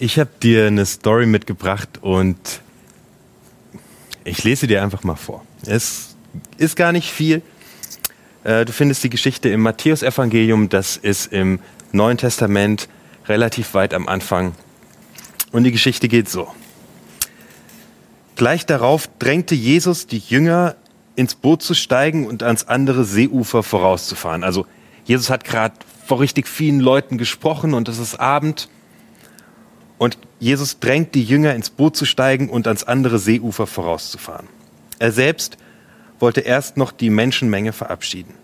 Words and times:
Ich 0.00 0.16
habe 0.20 0.30
dir 0.40 0.68
eine 0.68 0.86
Story 0.86 1.26
mitgebracht 1.26 1.98
und 2.02 2.38
ich 4.22 4.44
lese 4.44 4.68
dir 4.68 4.80
einfach 4.80 5.02
mal 5.02 5.16
vor. 5.16 5.44
Es 5.66 6.14
ist 6.56 6.76
gar 6.76 6.92
nicht 6.92 7.10
viel. 7.10 7.42
Äh, 8.44 8.64
du 8.64 8.72
findest 8.72 9.02
die 9.02 9.10
Geschichte 9.10 9.48
im 9.48 9.60
Matthäusevangelium, 9.62 10.68
das 10.68 10.96
ist 10.96 11.32
im 11.32 11.58
Neuen 11.90 12.16
Testament 12.16 12.88
relativ 13.26 13.74
weit 13.74 13.92
am 13.92 14.06
Anfang. 14.06 14.54
Und 15.50 15.64
die 15.64 15.72
Geschichte 15.72 16.06
geht 16.06 16.28
so. 16.28 16.46
Gleich 18.36 18.66
darauf 18.66 19.08
drängte 19.18 19.56
Jesus 19.56 20.06
die 20.06 20.18
Jünger 20.18 20.76
ins 21.16 21.34
Boot 21.34 21.60
zu 21.60 21.74
steigen 21.74 22.24
und 22.24 22.44
ans 22.44 22.68
andere 22.68 23.04
Seeufer 23.04 23.64
vorauszufahren. 23.64 24.44
Also 24.44 24.64
Jesus 25.06 25.28
hat 25.28 25.42
gerade 25.42 25.74
vor 26.06 26.20
richtig 26.20 26.46
vielen 26.46 26.78
Leuten 26.78 27.18
gesprochen 27.18 27.74
und 27.74 27.88
es 27.88 27.98
ist 27.98 28.20
Abend. 28.20 28.68
Und 29.98 30.16
Jesus 30.38 30.78
drängt 30.78 31.14
die 31.14 31.24
Jünger 31.24 31.54
ins 31.54 31.70
Boot 31.70 31.96
zu 31.96 32.04
steigen 32.04 32.48
und 32.48 32.66
ans 32.66 32.84
andere 32.84 33.18
Seeufer 33.18 33.66
vorauszufahren. 33.66 34.46
Er 34.98 35.12
selbst 35.12 35.58
wollte 36.20 36.40
erst 36.40 36.76
noch 36.76 36.92
die 36.92 37.10
Menschenmenge 37.10 37.72
verabschieden. 37.72 38.34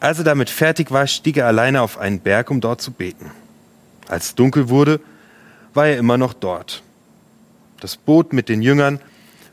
Als 0.00 0.18
er 0.18 0.24
damit 0.24 0.50
fertig 0.50 0.90
war, 0.90 1.06
stieg 1.06 1.36
er 1.36 1.46
alleine 1.46 1.80
auf 1.80 1.98
einen 1.98 2.20
Berg, 2.20 2.50
um 2.50 2.60
dort 2.60 2.80
zu 2.80 2.90
beten. 2.90 3.30
Als 4.08 4.26
es 4.26 4.34
dunkel 4.34 4.68
wurde, 4.68 5.00
war 5.74 5.86
er 5.86 5.98
immer 5.98 6.18
noch 6.18 6.34
dort. 6.34 6.82
Das 7.80 7.96
Boot 7.96 8.32
mit 8.32 8.48
den 8.48 8.62
Jüngern 8.62 9.00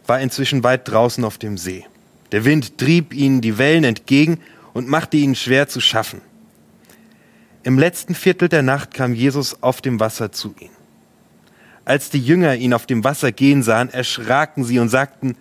war 0.07 0.19
inzwischen 0.19 0.63
weit 0.63 0.87
draußen 0.87 1.23
auf 1.23 1.37
dem 1.37 1.57
See. 1.57 1.85
Der 2.31 2.45
Wind 2.45 2.77
trieb 2.77 3.13
ihnen 3.13 3.41
die 3.41 3.57
Wellen 3.57 3.83
entgegen 3.83 4.39
und 4.73 4.87
machte 4.87 5.17
ihnen 5.17 5.35
schwer 5.35 5.67
zu 5.67 5.81
schaffen. 5.81 6.21
Im 7.63 7.77
letzten 7.77 8.15
Viertel 8.15 8.49
der 8.49 8.63
Nacht 8.63 8.93
kam 8.93 9.13
Jesus 9.13 9.61
auf 9.61 9.81
dem 9.81 9.99
Wasser 9.99 10.31
zu 10.31 10.55
ihnen. 10.59 10.78
Als 11.89 12.11
die 12.11 12.19
Jünger 12.19 12.53
ihn 12.53 12.75
auf 12.75 12.85
dem 12.85 13.03
Wasser 13.03 13.31
gehen 13.31 13.63
sahen, 13.63 13.89
erschraken 13.89 14.63
sie 14.63 14.77
und 14.77 14.89
sagten, 14.89 15.35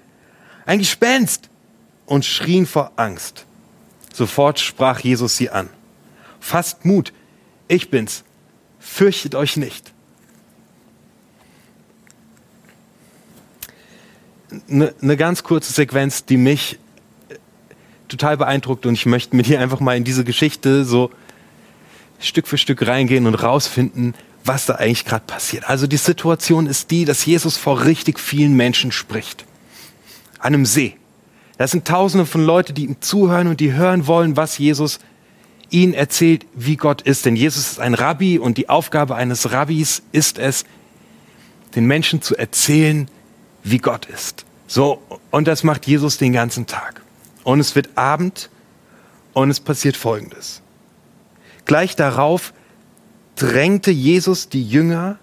ein 0.64 0.78
Gespenst! 0.78 1.50
und 2.06 2.24
schrien 2.24 2.64
vor 2.64 2.92
Angst. 2.96 3.44
Sofort 4.14 4.58
sprach 4.58 5.00
Jesus 5.00 5.36
sie 5.36 5.50
an. 5.50 5.68
Fasst 6.40 6.86
Mut, 6.86 7.12
ich 7.68 7.90
bin's, 7.90 8.24
fürchtet 8.78 9.34
euch 9.34 9.58
nicht. 9.58 9.92
Eine 14.70 14.94
ne 15.02 15.16
ganz 15.18 15.42
kurze 15.42 15.74
Sequenz, 15.74 16.24
die 16.24 16.38
mich 16.38 16.78
äh, 17.28 17.34
total 18.08 18.38
beeindruckt 18.38 18.86
und 18.86 18.94
ich 18.94 19.04
möchte 19.04 19.36
mit 19.36 19.48
dir 19.48 19.60
einfach 19.60 19.80
mal 19.80 19.98
in 19.98 20.04
diese 20.04 20.24
Geschichte 20.24 20.86
so 20.86 21.10
Stück 22.18 22.48
für 22.48 22.56
Stück 22.56 22.86
reingehen 22.86 23.26
und 23.26 23.34
rausfinden, 23.34 24.14
was 24.48 24.66
da 24.66 24.74
eigentlich 24.76 25.04
gerade 25.04 25.24
passiert. 25.26 25.68
Also 25.68 25.86
die 25.86 25.98
Situation 25.98 26.66
ist 26.66 26.90
die, 26.90 27.04
dass 27.04 27.24
Jesus 27.24 27.56
vor 27.56 27.84
richtig 27.84 28.18
vielen 28.18 28.54
Menschen 28.54 28.90
spricht. 28.90 29.44
An 30.38 30.54
einem 30.54 30.66
See. 30.66 30.96
Das 31.58 31.72
sind 31.72 31.86
tausende 31.86 32.24
von 32.24 32.42
Leuten, 32.42 32.74
die 32.74 32.84
ihm 32.84 33.00
zuhören 33.00 33.48
und 33.48 33.60
die 33.60 33.74
hören 33.74 34.06
wollen, 34.06 34.36
was 34.36 34.58
Jesus 34.58 35.00
ihnen 35.70 35.92
erzählt, 35.92 36.46
wie 36.54 36.76
Gott 36.76 37.02
ist. 37.02 37.26
Denn 37.26 37.36
Jesus 37.36 37.72
ist 37.72 37.80
ein 37.80 37.94
Rabbi 37.94 38.38
und 38.38 38.58
die 38.58 38.68
Aufgabe 38.68 39.16
eines 39.16 39.52
Rabbis 39.52 40.02
ist 40.12 40.38
es, 40.38 40.64
den 41.74 41.84
Menschen 41.86 42.22
zu 42.22 42.36
erzählen, 42.36 43.08
wie 43.64 43.78
Gott 43.78 44.06
ist. 44.06 44.46
So, 44.66 45.02
und 45.30 45.46
das 45.46 45.62
macht 45.62 45.86
Jesus 45.86 46.16
den 46.16 46.32
ganzen 46.32 46.66
Tag. 46.66 47.02
Und 47.44 47.60
es 47.60 47.74
wird 47.74 47.90
Abend 47.96 48.50
und 49.34 49.50
es 49.50 49.60
passiert 49.60 49.96
Folgendes. 49.96 50.62
Gleich 51.64 51.96
darauf 51.96 52.54
drängte 53.38 53.90
Jesus 53.90 54.48
die 54.48 54.62
Jünger, 54.62 55.18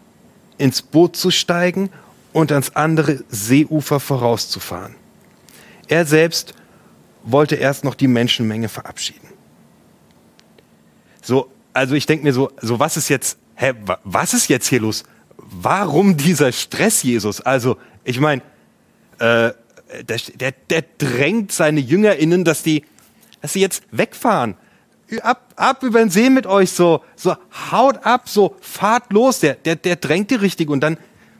ins 0.57 0.81
Boot 0.81 1.17
zu 1.17 1.31
steigen 1.31 1.89
und 2.31 2.51
ans 2.51 2.75
andere 2.75 3.23
Seeufer 3.29 3.99
vorauszufahren. 3.99 4.95
Er 5.87 6.05
selbst 6.05 6.53
wollte 7.23 7.55
erst 7.55 7.83
noch 7.83 7.93
die 7.93 8.07
Menschenmenge 8.07 8.69
verabschieden. 8.69 9.27
So, 11.21 11.51
also 11.73 11.95
ich 11.95 12.05
denke 12.05 12.23
mir 12.23 12.33
so, 12.33 12.51
so 12.61 12.79
was 12.79 12.95
ist 12.95 13.09
jetzt, 13.09 13.37
hä, 13.55 13.73
was 14.03 14.33
ist 14.33 14.47
jetzt 14.47 14.67
hier 14.67 14.79
los? 14.79 15.03
Warum 15.37 16.15
dieser 16.15 16.51
Stress, 16.51 17.03
Jesus? 17.03 17.41
Also, 17.41 17.77
ich 18.03 18.19
meine, 18.19 18.41
äh, 19.19 19.51
der, 20.03 20.19
der, 20.35 20.53
der 20.69 20.83
drängt 20.97 21.51
seine 21.51 21.79
JüngerInnen, 21.81 22.45
dass 22.45 22.63
die, 22.63 22.85
dass 23.41 23.53
sie 23.53 23.61
jetzt 23.61 23.83
wegfahren 23.91 24.55
ab, 25.21 25.53
ab 25.55 25.83
über 25.83 25.99
den 25.99 26.09
See 26.09 26.29
mit 26.29 26.47
euch, 26.47 26.71
so, 26.71 27.01
so 27.15 27.35
haut 27.71 28.05
ab, 28.05 28.27
so 28.27 28.55
fahrt 28.61 29.11
los. 29.11 29.39
Der, 29.39 29.55
der, 29.55 29.75
der 29.75 29.95
drängt 29.95 30.31
die 30.31 30.35
richtig 30.35 30.69
und 30.69 30.81
dann 30.81 30.97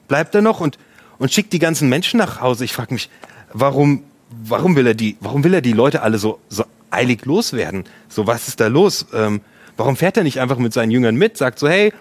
bleibt 0.07 0.35
er 0.35 0.41
noch 0.41 0.59
und, 0.59 0.77
und 1.17 1.31
schickt 1.31 1.53
die 1.53 1.59
ganzen 1.59 1.89
Menschen 1.89 2.17
nach 2.17 2.41
Hause. 2.41 2.65
Ich 2.65 2.73
frage 2.73 2.93
mich, 2.93 3.09
warum, 3.53 4.03
warum 4.29 4.75
will 4.75 4.87
er 4.87 4.93
die, 4.93 5.17
warum 5.19 5.43
will 5.43 5.53
er 5.53 5.61
die 5.61 5.73
Leute 5.73 6.01
alle 6.01 6.17
so, 6.17 6.39
so 6.49 6.63
eilig 6.91 7.25
loswerden? 7.25 7.85
So, 8.07 8.27
was 8.27 8.47
ist 8.47 8.59
da 8.59 8.67
los? 8.67 9.07
Ähm, 9.13 9.41
warum 9.77 9.95
fährt 9.95 10.17
er 10.17 10.23
nicht 10.23 10.39
einfach 10.39 10.57
mit 10.57 10.73
seinen 10.73 10.91
Jüngern 10.91 11.15
mit, 11.15 11.37
sagt 11.37 11.59
so, 11.59 11.67
hey, 11.67 11.93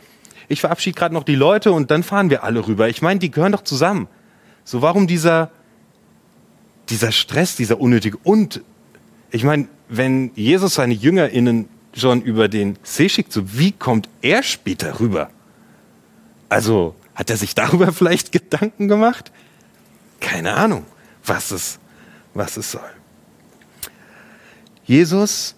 ich 0.49 0.61
verabschiede 0.61 0.99
gerade 0.99 1.15
noch 1.15 1.25
die 1.25 1.35
Leute 1.35 1.73
und 1.73 1.91
dann 1.91 2.03
fahren 2.03 2.29
wir 2.29 2.45
alle 2.45 2.67
rüber. 2.67 2.89
Ich 2.89 3.01
meine, 3.01 3.19
die 3.19 3.31
gehören 3.31 3.53
doch 3.53 3.65
zusammen. 3.65 4.09
So, 4.65 4.83
warum 4.83 5.07
dieser, 5.07 5.51
dieser 6.91 7.13
Stress, 7.13 7.57
dieser 7.57 7.81
unnötige 7.81 8.19
und 8.23 8.63
ich 9.31 9.45
meine, 9.45 9.69
wenn 9.89 10.31
Jesus 10.35 10.75
seine 10.75 10.95
JüngerInnen 10.95 11.69
schon 11.95 12.23
über 12.23 12.49
den 12.49 12.79
See 12.83 13.09
schickt, 13.09 13.33
so 13.33 13.59
wie 13.59 13.73
kommt 13.73 14.09
er 14.23 14.43
später 14.43 15.01
rüber? 15.01 15.31
Also, 16.49 16.95
hat 17.15 17.31
er 17.31 17.37
sich 17.37 17.55
darüber 17.55 17.93
vielleicht 17.93 18.33
Gedanken 18.33 18.89
gemacht? 18.89 19.33
Keine 20.21 20.55
Ahnung, 20.55 20.85
was 21.25 21.51
es, 21.51 21.79
was 22.33 22.57
es 22.57 22.71
soll. 22.73 22.91
Jesus 24.85 25.55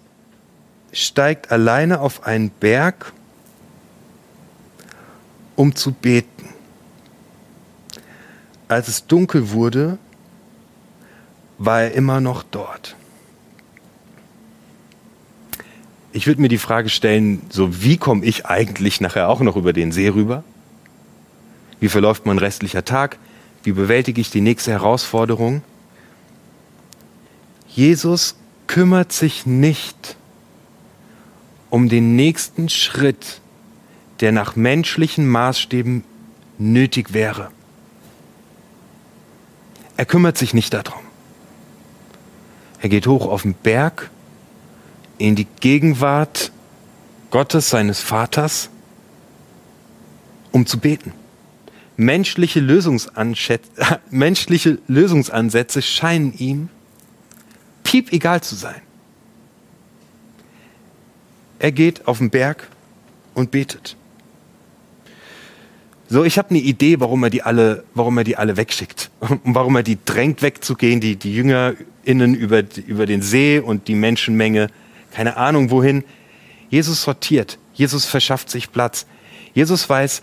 steigt 0.93 1.51
alleine 1.51 2.01
auf 2.01 2.25
einen 2.25 2.51
Berg, 2.51 3.13
um 5.57 5.75
zu 5.75 5.93
beten. 5.93 6.49
Als 8.69 8.89
es 8.89 9.07
dunkel 9.07 9.51
wurde, 9.51 9.99
war 11.59 11.83
er 11.83 11.93
immer 11.93 12.21
noch 12.21 12.43
dort. 12.43 12.97
Ich 16.17 16.27
würde 16.27 16.41
mir 16.41 16.49
die 16.49 16.57
Frage 16.57 16.89
stellen, 16.89 17.43
so 17.51 17.83
wie 17.83 17.99
komme 17.99 18.25
ich 18.25 18.47
eigentlich 18.47 19.03
nachher 19.03 19.29
auch 19.29 19.41
noch 19.41 19.55
über 19.55 19.75
den 19.75 19.93
See 19.93 20.09
rüber? 20.09 20.45
Wie 21.79 21.91
verläuft 21.91 22.25
mein 22.25 22.39
restlicher 22.39 22.87
Tag? 22.87 23.19
Wie 23.63 23.73
bewältige 23.73 24.23
ich 24.23 24.31
die 24.31 24.41
nächste 24.41 24.71
Herausforderung? 24.71 25.63
Jesus 27.69 28.35
kümmert 28.67 29.13
sich 29.13 29.45
nicht 29.45 30.17
um 31.69 31.91
den 31.91 32.17
nächsten 32.17 32.71
Schritt, 32.71 33.43
der 34.21 34.33
nach 34.33 34.57
menschlichen 34.57 35.29
Maßstäben 35.29 36.03
nötig 36.57 37.13
wäre. 37.13 37.51
Er 39.99 40.07
kümmert 40.07 40.39
sich 40.39 40.55
nicht 40.55 40.73
darum. 40.73 41.03
Er 42.81 42.89
geht 42.89 43.07
hoch 43.07 43.27
auf 43.27 43.43
den 43.43 43.53
Berg 43.53 44.11
in 45.19 45.37
die 45.37 45.47
Gegenwart 45.61 46.53
Gottes, 47.31 47.71
seines 47.71 48.01
Vaters, 48.01 48.71
um 50.53 50.67
zu 50.67 50.79
beten. 50.79 51.13
Menschliche, 51.97 52.61
menschliche 54.11 54.79
Lösungsansätze 54.87 55.83
scheinen 55.83 56.33
ihm 56.37 56.69
piep 57.83 58.13
egal 58.13 58.43
zu 58.43 58.55
sein. 58.55 58.81
Er 61.59 61.73
geht 61.73 62.07
auf 62.07 62.19
den 62.19 62.31
Berg 62.31 62.69
und 63.35 63.51
betet. 63.51 63.97
So, 66.09 66.23
ich 66.23 66.39
habe 66.39 66.51
eine 66.51 66.61
Idee, 66.61 67.01
warum 67.01 67.25
er 67.25 67.31
die 67.31 67.43
alle, 67.43 67.85
warum 67.95 68.19
er 68.19 68.25
die 68.25 68.37
alle 68.37 68.57
wegschickt 68.57 69.11
und 69.21 69.55
warum 69.55 69.77
er 69.77 69.83
die 69.83 69.99
drängt 70.05 70.43
wegzugehen, 70.43 71.01
die 71.01 71.17
die 71.17 71.35
JüngerInnen 71.35 72.35
über 72.35 72.63
über 72.87 73.07
den 73.07 73.23
See 73.23 73.59
und 73.59 73.89
die 73.89 73.95
Menschenmenge 73.95 74.69
keine 75.17 75.39
Ahnung 75.39 75.71
wohin. 75.71 76.05
Jesus 76.69 77.01
sortiert, 77.01 77.59
Jesus 77.73 78.05
verschafft 78.05 78.51
sich 78.51 78.71
Platz. 78.71 79.07
Jesus 79.55 79.89
weiß, 79.89 80.21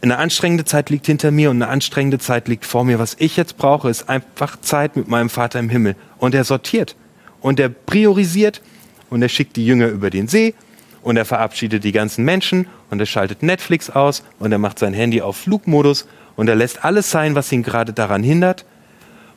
eine 0.00 0.18
anstrengende 0.18 0.64
Zeit 0.64 0.90
liegt 0.90 1.06
hinter 1.06 1.32
mir 1.32 1.50
und 1.50 1.60
eine 1.60 1.68
anstrengende 1.68 2.20
Zeit 2.20 2.46
liegt 2.46 2.64
vor 2.64 2.84
mir. 2.84 3.00
Was 3.00 3.16
ich 3.18 3.36
jetzt 3.36 3.58
brauche, 3.58 3.90
ist 3.90 4.08
einfach 4.08 4.60
Zeit 4.60 4.94
mit 4.94 5.08
meinem 5.08 5.28
Vater 5.28 5.58
im 5.58 5.68
Himmel. 5.70 5.96
Und 6.18 6.36
er 6.36 6.44
sortiert. 6.44 6.94
Und 7.40 7.58
er 7.58 7.68
priorisiert. 7.68 8.62
Und 9.10 9.22
er 9.22 9.28
schickt 9.28 9.56
die 9.56 9.66
Jünger 9.66 9.88
über 9.88 10.10
den 10.10 10.28
See. 10.28 10.54
Und 11.02 11.16
er 11.16 11.24
verabschiedet 11.24 11.82
die 11.82 11.90
ganzen 11.90 12.24
Menschen. 12.24 12.68
Und 12.90 13.00
er 13.00 13.06
schaltet 13.06 13.42
Netflix 13.42 13.90
aus. 13.90 14.22
Und 14.38 14.52
er 14.52 14.58
macht 14.58 14.78
sein 14.78 14.94
Handy 14.94 15.20
auf 15.20 15.36
Flugmodus. 15.36 16.06
Und 16.36 16.48
er 16.48 16.54
lässt 16.54 16.84
alles 16.84 17.10
sein, 17.10 17.34
was 17.34 17.50
ihn 17.50 17.64
gerade 17.64 17.92
daran 17.92 18.22
hindert. 18.22 18.64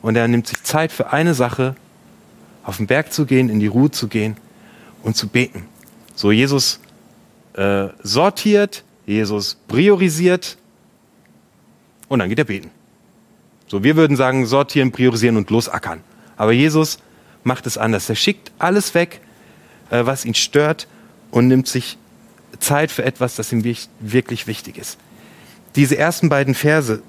Und 0.00 0.14
er 0.14 0.28
nimmt 0.28 0.46
sich 0.46 0.62
Zeit 0.62 0.92
für 0.92 1.12
eine 1.12 1.34
Sache 1.34 1.74
auf 2.62 2.76
den 2.76 2.86
Berg 2.86 3.12
zu 3.12 3.26
gehen, 3.26 3.48
in 3.48 3.60
die 3.60 3.66
Ruhe 3.66 3.90
zu 3.90 4.08
gehen 4.08 4.36
und 5.02 5.16
zu 5.16 5.28
beten. 5.28 5.64
So 6.14 6.30
Jesus 6.30 6.80
äh, 7.54 7.88
sortiert, 8.02 8.84
Jesus 9.06 9.56
priorisiert 9.68 10.56
und 12.08 12.20
dann 12.20 12.28
geht 12.28 12.38
er 12.38 12.44
beten. 12.44 12.70
So, 13.66 13.82
wir 13.82 13.96
würden 13.96 14.16
sagen, 14.16 14.46
sortieren, 14.46 14.92
priorisieren 14.92 15.36
und 15.36 15.50
losackern. 15.50 16.00
Aber 16.36 16.52
Jesus 16.52 16.98
macht 17.42 17.66
es 17.66 17.78
anders. 17.78 18.08
Er 18.08 18.16
schickt 18.16 18.52
alles 18.58 18.94
weg, 18.94 19.20
äh, 19.90 20.04
was 20.04 20.24
ihn 20.24 20.34
stört 20.34 20.86
und 21.30 21.48
nimmt 21.48 21.66
sich 21.66 21.96
Zeit 22.60 22.90
für 22.90 23.04
etwas, 23.04 23.36
das 23.36 23.52
ihm 23.52 23.64
wirklich 24.00 24.46
wichtig 24.46 24.78
ist. 24.78 24.98
Diese 25.74 25.96
ersten 25.96 26.28
beiden 26.28 26.54
Verse, 26.54 27.02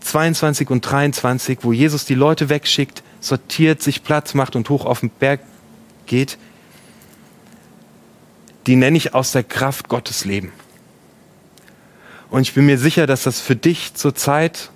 22 0.00 0.70
und 0.70 0.80
23, 0.80 1.60
wo 1.62 1.72
Jesus 1.72 2.04
die 2.04 2.14
Leute 2.14 2.48
wegschickt, 2.48 3.02
sortiert, 3.22 3.82
sich 3.82 4.02
Platz 4.02 4.34
macht 4.34 4.56
und 4.56 4.68
hoch 4.68 4.84
auf 4.84 5.00
den 5.00 5.10
Berg 5.10 5.40
geht, 6.06 6.38
die 8.66 8.76
nenne 8.76 8.96
ich 8.96 9.14
aus 9.14 9.32
der 9.32 9.44
Kraft 9.44 9.88
Gottes 9.88 10.24
Leben. 10.24 10.52
Und 12.30 12.42
ich 12.42 12.54
bin 12.54 12.66
mir 12.66 12.78
sicher, 12.78 13.06
dass 13.06 13.22
das 13.22 13.40
für 13.40 13.56
dich 13.56 13.94
zurzeit, 13.94 14.70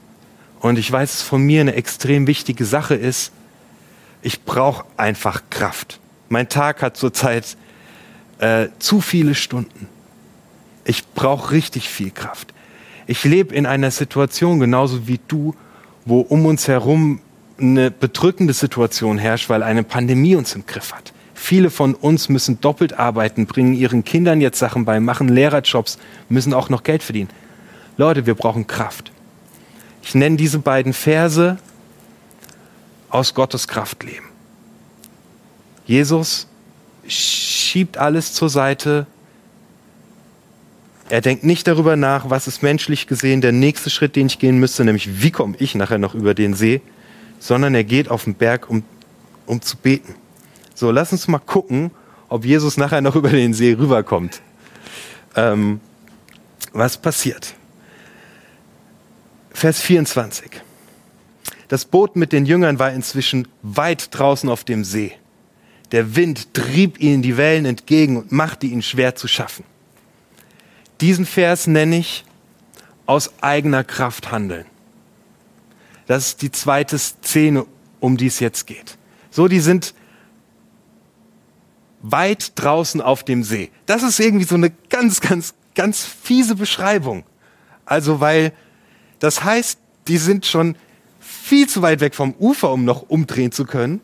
und 0.60 0.78
ich 0.78 0.90
weiß 0.90 1.14
es 1.14 1.22
von 1.22 1.42
mir, 1.42 1.60
eine 1.60 1.74
extrem 1.74 2.26
wichtige 2.26 2.64
Sache 2.64 2.94
ist. 2.94 3.32
Ich 4.22 4.44
brauche 4.44 4.84
einfach 4.96 5.42
Kraft. 5.50 6.00
Mein 6.28 6.48
Tag 6.48 6.82
hat 6.82 6.96
zurzeit 6.96 7.56
äh, 8.38 8.68
zu 8.78 9.00
viele 9.00 9.34
Stunden. 9.34 9.88
Ich 10.84 11.06
brauche 11.14 11.52
richtig 11.52 11.88
viel 11.88 12.10
Kraft. 12.10 12.52
Ich 13.06 13.24
lebe 13.24 13.54
in 13.54 13.66
einer 13.66 13.90
Situation, 13.90 14.60
genauso 14.60 15.06
wie 15.06 15.20
du, 15.28 15.54
wo 16.04 16.20
um 16.20 16.46
uns 16.46 16.68
herum 16.68 17.20
eine 17.58 17.90
bedrückende 17.90 18.52
Situation 18.52 19.18
herrscht, 19.18 19.48
weil 19.48 19.62
eine 19.62 19.82
Pandemie 19.82 20.36
uns 20.36 20.54
im 20.54 20.66
Griff 20.66 20.92
hat. 20.92 21.12
Viele 21.34 21.70
von 21.70 21.94
uns 21.94 22.28
müssen 22.28 22.60
doppelt 22.60 22.98
arbeiten, 22.98 23.46
bringen 23.46 23.74
ihren 23.74 24.04
Kindern 24.04 24.40
jetzt 24.40 24.58
Sachen 24.58 24.84
bei, 24.84 25.00
machen 25.00 25.28
Lehrerjobs, 25.28 25.98
müssen 26.28 26.54
auch 26.54 26.68
noch 26.68 26.82
Geld 26.82 27.02
verdienen. 27.02 27.30
Leute, 27.96 28.26
wir 28.26 28.34
brauchen 28.34 28.66
Kraft. 28.66 29.12
Ich 30.02 30.14
nenne 30.14 30.36
diese 30.36 30.58
beiden 30.58 30.92
Verse 30.92 31.58
aus 33.10 33.34
Gottes 33.34 33.68
Kraft 33.68 34.02
leben. 34.02 34.26
Jesus 35.86 36.48
schiebt 37.06 37.96
alles 37.96 38.32
zur 38.32 38.48
Seite. 38.48 39.06
Er 41.08 41.20
denkt 41.20 41.44
nicht 41.44 41.68
darüber 41.68 41.96
nach, 41.96 42.28
was 42.28 42.48
ist 42.48 42.62
menschlich 42.62 43.06
gesehen 43.06 43.40
der 43.40 43.52
nächste 43.52 43.90
Schritt, 43.90 44.16
den 44.16 44.26
ich 44.26 44.38
gehen 44.38 44.58
müsste, 44.58 44.84
nämlich 44.84 45.22
wie 45.22 45.30
komme 45.30 45.56
ich 45.58 45.74
nachher 45.74 45.98
noch 45.98 46.14
über 46.14 46.34
den 46.34 46.54
See, 46.54 46.80
sondern 47.38 47.74
er 47.74 47.84
geht 47.84 48.10
auf 48.10 48.24
den 48.24 48.34
Berg, 48.34 48.68
um, 48.68 48.82
um 49.46 49.60
zu 49.60 49.76
beten. 49.76 50.14
So, 50.74 50.90
lass 50.90 51.12
uns 51.12 51.28
mal 51.28 51.38
gucken, 51.38 51.90
ob 52.28 52.44
Jesus 52.44 52.76
nachher 52.76 53.00
noch 53.00 53.16
über 53.16 53.30
den 53.30 53.54
See 53.54 53.72
rüberkommt. 53.72 54.40
Ähm, 55.34 55.80
was 56.72 56.96
passiert? 56.96 57.54
Vers 59.50 59.80
24. 59.80 60.50
Das 61.68 61.84
Boot 61.84 62.14
mit 62.14 62.32
den 62.32 62.46
Jüngern 62.46 62.78
war 62.78 62.92
inzwischen 62.92 63.48
weit 63.62 64.08
draußen 64.16 64.48
auf 64.48 64.64
dem 64.64 64.84
See. 64.84 65.12
Der 65.92 66.16
Wind 66.16 66.52
trieb 66.52 67.00
ihnen 67.00 67.22
die 67.22 67.36
Wellen 67.36 67.64
entgegen 67.64 68.16
und 68.16 68.32
machte 68.32 68.66
ihn 68.66 68.82
schwer 68.82 69.14
zu 69.14 69.28
schaffen. 69.28 69.64
Diesen 71.00 71.26
Vers 71.26 71.66
nenne 71.66 71.98
ich 71.98 72.24
aus 73.06 73.42
eigener 73.42 73.84
Kraft 73.84 74.30
handeln. 74.30 74.66
Das 76.06 76.28
ist 76.28 76.42
die 76.42 76.52
zweite 76.52 76.98
Szene, 76.98 77.66
um 78.00 78.16
die 78.16 78.26
es 78.26 78.40
jetzt 78.40 78.66
geht. 78.66 78.96
So, 79.30 79.48
die 79.48 79.60
sind 79.60 79.94
weit 82.00 82.52
draußen 82.54 83.00
auf 83.00 83.24
dem 83.24 83.42
See. 83.42 83.70
Das 83.86 84.02
ist 84.02 84.20
irgendwie 84.20 84.44
so 84.44 84.54
eine 84.54 84.70
ganz, 84.90 85.20
ganz, 85.20 85.54
ganz 85.74 86.04
fiese 86.04 86.54
Beschreibung. 86.54 87.24
Also, 87.84 88.20
weil 88.20 88.52
das 89.18 89.42
heißt, 89.42 89.78
die 90.08 90.18
sind 90.18 90.46
schon 90.46 90.76
viel 91.18 91.68
zu 91.68 91.82
weit 91.82 92.00
weg 92.00 92.14
vom 92.14 92.34
Ufer, 92.38 92.72
um 92.72 92.84
noch 92.84 93.02
umdrehen 93.02 93.52
zu 93.52 93.64
können. 93.64 94.00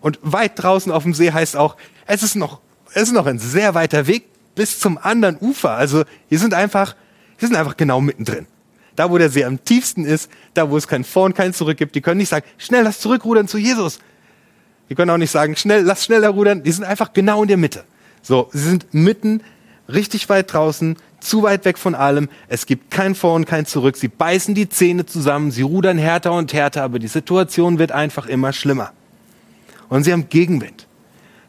Und 0.00 0.18
weit 0.22 0.62
draußen 0.62 0.92
auf 0.92 1.04
dem 1.04 1.14
See 1.14 1.32
heißt 1.32 1.56
auch, 1.56 1.76
es 2.06 2.22
ist 2.22 2.34
noch, 2.34 2.60
es 2.92 3.04
ist 3.04 3.12
noch 3.12 3.26
ein 3.26 3.38
sehr 3.38 3.74
weiter 3.74 4.06
Weg 4.06 4.26
bis 4.54 4.78
zum 4.78 4.98
anderen 4.98 5.38
Ufer. 5.40 5.70
Also 5.70 6.04
hier 6.28 6.38
sind 6.38 6.54
einfach, 6.54 6.96
hier 7.38 7.48
sind 7.48 7.56
einfach 7.56 7.76
genau 7.76 8.00
mittendrin. 8.00 8.46
Da, 8.96 9.10
wo 9.10 9.18
der 9.18 9.30
See 9.30 9.44
am 9.44 9.64
tiefsten 9.64 10.04
ist, 10.04 10.30
da, 10.54 10.70
wo 10.70 10.76
es 10.76 10.86
kein 10.86 11.04
Vor 11.04 11.24
und 11.24 11.34
kein 11.34 11.52
Zurück 11.52 11.76
gibt. 11.76 11.94
Die 11.94 12.00
können 12.00 12.18
nicht 12.18 12.28
sagen, 12.28 12.46
schnell, 12.58 12.84
lass 12.84 13.00
zurückrudern 13.00 13.48
zu 13.48 13.58
Jesus. 13.58 13.98
Die 14.88 14.94
können 14.94 15.10
auch 15.10 15.18
nicht 15.18 15.30
sagen, 15.30 15.56
schnell, 15.56 15.82
lass 15.82 16.04
schneller 16.04 16.28
rudern. 16.28 16.62
Die 16.62 16.70
sind 16.70 16.84
einfach 16.84 17.12
genau 17.12 17.42
in 17.42 17.48
der 17.48 17.56
Mitte. 17.56 17.84
So, 18.22 18.48
sie 18.52 18.62
sind 18.62 18.94
mitten, 18.94 19.42
richtig 19.88 20.28
weit 20.28 20.52
draußen, 20.52 20.96
zu 21.20 21.42
weit 21.42 21.64
weg 21.64 21.78
von 21.78 21.94
allem. 21.94 22.28
Es 22.48 22.66
gibt 22.66 22.90
kein 22.90 23.14
Vor 23.14 23.34
und 23.34 23.46
kein 23.46 23.66
Zurück. 23.66 23.96
Sie 23.96 24.08
beißen 24.08 24.54
die 24.54 24.68
Zähne 24.68 25.06
zusammen, 25.06 25.50
sie 25.50 25.62
rudern 25.62 25.98
härter 25.98 26.32
und 26.32 26.52
härter, 26.52 26.82
aber 26.82 26.98
die 26.98 27.08
Situation 27.08 27.78
wird 27.78 27.92
einfach 27.92 28.26
immer 28.26 28.52
schlimmer. 28.52 28.92
Und 29.88 30.04
sie 30.04 30.12
haben 30.12 30.28
Gegenwind. 30.28 30.86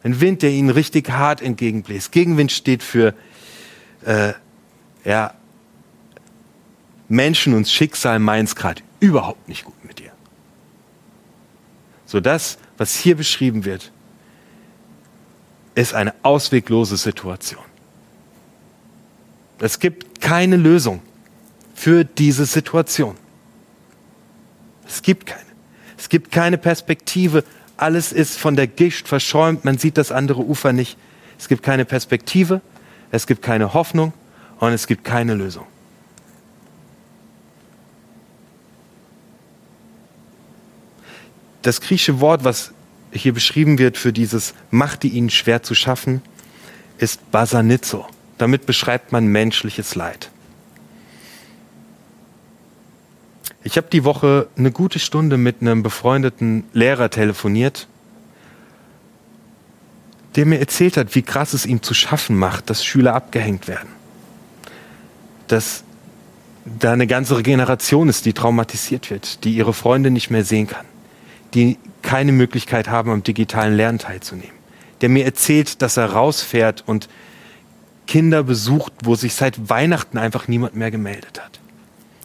Ein 0.03 0.21
Wind, 0.21 0.41
der 0.41 0.51
ihnen 0.51 0.69
richtig 0.69 1.09
hart 1.09 1.41
entgegenbläst. 1.41 2.11
Gegenwind 2.11 2.51
steht 2.51 2.83
für 2.83 3.13
äh, 4.05 4.33
ja, 5.03 5.33
Menschen 7.07 7.53
und 7.53 7.67
Schicksal 7.67 8.19
meins 8.19 8.55
gerade 8.55 8.81
überhaupt 8.99 9.47
nicht 9.47 9.65
gut 9.65 9.85
mit 9.85 9.99
dir. 9.99 10.11
So 12.05 12.19
das, 12.19 12.57
was 12.77 12.95
hier 12.95 13.15
beschrieben 13.15 13.65
wird, 13.65 13.91
ist 15.75 15.93
eine 15.93 16.13
ausweglose 16.23 16.97
Situation. 16.97 17.63
Es 19.59 19.79
gibt 19.79 20.21
keine 20.21 20.57
Lösung 20.57 21.01
für 21.73 22.03
diese 22.03 22.45
Situation. 22.45 23.15
Es 24.87 25.01
gibt 25.01 25.25
keine. 25.25 25.43
Es 25.97 26.09
gibt 26.09 26.31
keine 26.31 26.57
Perspektive 26.57 27.43
alles 27.77 28.11
ist 28.11 28.37
von 28.37 28.55
der 28.55 28.67
Gischt 28.67 29.07
verschäumt, 29.07 29.65
man 29.65 29.77
sieht 29.77 29.97
das 29.97 30.11
andere 30.11 30.41
Ufer 30.41 30.73
nicht. 30.73 30.97
Es 31.37 31.47
gibt 31.47 31.63
keine 31.63 31.85
Perspektive, 31.85 32.61
es 33.11 33.27
gibt 33.27 33.41
keine 33.41 33.73
Hoffnung 33.73 34.13
und 34.59 34.71
es 34.71 34.87
gibt 34.87 35.03
keine 35.03 35.33
Lösung. 35.33 35.65
Das 41.65 41.81
griechische 41.81 42.19
Wort, 42.19 42.43
was 42.43 42.73
hier 43.11 43.33
beschrieben 43.33 43.79
wird 43.79 43.97
für 43.97 44.13
dieses 44.13 44.53
machte 44.69 45.07
ihnen 45.07 45.31
schwer 45.31 45.63
zu 45.63 45.73
schaffen, 45.73 46.21
ist 46.99 47.31
Basanizo. 47.31 48.05
Damit 48.37 48.67
beschreibt 48.67 49.11
man 49.11 49.25
menschliches 49.25 49.95
Leid. 49.95 50.29
Ich 53.63 53.77
habe 53.77 53.87
die 53.91 54.03
Woche 54.03 54.47
eine 54.55 54.71
gute 54.71 54.99
Stunde 54.99 55.37
mit 55.37 55.61
einem 55.61 55.81
befreundeten 55.81 56.65
Lehrer 56.73 57.09
telefoniert, 57.09 57.87
der 60.35 60.45
mir 60.45 60.59
erzählt 60.59 60.97
hat, 60.97 61.15
wie 61.15 61.23
krass 61.23 61.53
es 61.53 61.65
ihm 61.65 61.81
zu 61.81 61.95
schaffen 61.95 62.37
macht, 62.37 62.69
dass 62.69 62.85
Schüler 62.85 63.15
abgehängt 63.15 63.67
werden. 63.67 63.89
Dass 65.47 65.83
da 66.63 66.93
eine 66.93 67.07
ganze 67.07 67.41
Generation 67.41 68.07
ist, 68.07 68.27
die 68.27 68.33
traumatisiert 68.33 69.09
wird, 69.09 69.43
die 69.43 69.55
ihre 69.55 69.73
Freunde 69.73 70.11
nicht 70.11 70.29
mehr 70.29 70.43
sehen 70.43 70.67
kann, 70.67 70.85
die 71.55 71.77
keine 72.01 72.31
Möglichkeit 72.31 72.89
haben, 72.89 73.09
am 73.09 73.23
digitalen 73.23 73.75
Lernen 73.75 73.99
teilzunehmen. 73.99 74.53
Der 75.01 75.09
mir 75.09 75.25
erzählt, 75.25 75.81
dass 75.81 75.97
er 75.97 76.11
rausfährt 76.11 76.83
und 76.85 77.09
Kinder 78.07 78.43
besucht, 78.43 78.93
wo 79.03 79.15
sich 79.15 79.33
seit 79.33 79.69
Weihnachten 79.69 80.17
einfach 80.17 80.47
niemand 80.47 80.75
mehr 80.75 80.91
gemeldet 80.91 81.41
hat. 81.43 81.59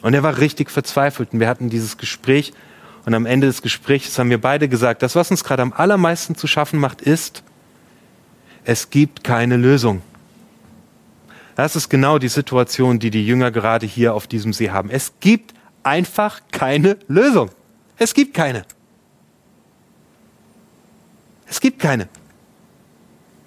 Und 0.02 0.14
er 0.14 0.22
war 0.22 0.38
richtig 0.38 0.70
verzweifelt. 0.70 1.32
Und 1.32 1.40
wir 1.40 1.48
hatten 1.48 1.70
dieses 1.70 1.96
Gespräch. 1.96 2.52
Und 3.06 3.14
am 3.14 3.26
Ende 3.26 3.46
des 3.46 3.62
Gesprächs 3.62 4.18
haben 4.18 4.30
wir 4.30 4.40
beide 4.40 4.68
gesagt, 4.68 5.02
das, 5.02 5.16
was 5.16 5.30
uns 5.30 5.44
gerade 5.44 5.62
am 5.62 5.72
allermeisten 5.72 6.34
zu 6.34 6.46
schaffen 6.46 6.78
macht, 6.78 7.00
ist, 7.00 7.42
es 8.64 8.90
gibt 8.90 9.24
keine 9.24 9.56
Lösung. 9.56 10.02
Das 11.56 11.76
ist 11.76 11.88
genau 11.88 12.18
die 12.18 12.28
Situation, 12.28 12.98
die 12.98 13.10
die 13.10 13.26
Jünger 13.26 13.50
gerade 13.50 13.86
hier 13.86 14.14
auf 14.14 14.26
diesem 14.26 14.52
See 14.52 14.70
haben. 14.70 14.90
Es 14.90 15.12
gibt 15.20 15.54
einfach 15.82 16.40
keine 16.52 16.96
Lösung. 17.08 17.50
Es 17.96 18.14
gibt 18.14 18.34
keine. 18.34 18.64
Es 21.50 21.60
gibt 21.60 21.80
keine. 21.80 22.08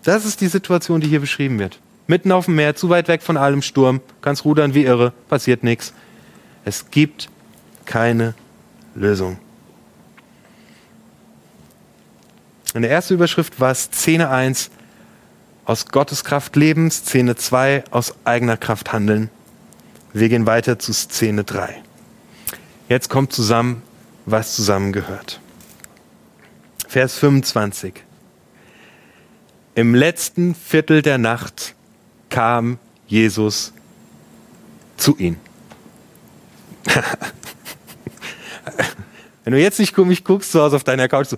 Das 0.04 0.26
ist 0.26 0.42
die 0.42 0.48
Situation, 0.48 1.00
die 1.00 1.08
hier 1.08 1.22
beschrieben 1.22 1.58
wird. 1.58 1.80
Mitten 2.06 2.34
auf 2.34 2.46
dem 2.46 2.56
Meer, 2.56 2.76
zu 2.76 2.90
weit 2.90 3.08
weg 3.08 3.24
von 3.24 3.38
allem 3.38 3.62
Sturm, 3.62 4.02
kannst 4.22 4.44
rudern 4.44 4.74
wie 4.74 4.84
irre, 4.84 5.14
passiert 5.30 5.64
nichts. 5.64 5.94
Es 6.66 6.92
gibt 6.92 7.30
keine 7.86 8.34
Lösung. 8.94 9.38
In 12.74 12.82
der 12.82 12.92
ersten 12.92 13.14
Überschrift 13.14 13.60
war 13.62 13.72
es 13.72 13.84
Szene 13.84 14.30
1 14.30 14.70
aus 15.64 15.86
Gottes 15.88 16.26
Kraft 16.26 16.58
leben, 16.58 16.92
Szene 16.92 17.38
2 17.38 17.86
aus 17.90 18.16
eigener 18.26 18.58
Kraft 18.58 18.92
handeln. 18.92 19.30
Wir 20.12 20.28
gehen 20.28 20.46
weiter 20.46 20.78
zu 20.78 20.92
Szene 20.92 21.46
3. 21.46 21.82
Jetzt 22.90 23.10
kommt 23.10 23.32
zusammen, 23.32 23.82
was 24.26 24.56
zusammengehört. 24.56 25.40
Vers 26.94 27.18
25. 27.18 27.94
Im 29.74 29.96
letzten 29.96 30.54
Viertel 30.54 31.02
der 31.02 31.18
Nacht 31.18 31.74
kam 32.30 32.78
Jesus 33.08 33.74
zu 34.96 35.18
ihnen. 35.18 35.40
Wenn 39.44 39.54
du 39.54 39.60
jetzt 39.60 39.80
nicht 39.80 39.98
mich 39.98 40.24
guckst 40.24 40.52
zu 40.52 40.62
Hause 40.62 40.76
auf 40.76 40.84
deiner 40.84 41.08
Couch, 41.08 41.30
so, 41.30 41.38